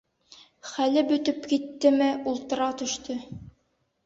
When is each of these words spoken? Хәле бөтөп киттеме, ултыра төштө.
Хәле 0.69 1.03
бөтөп 1.11 1.45
киттеме, 1.51 2.09
ултыра 2.33 2.71
төштө. 2.81 3.21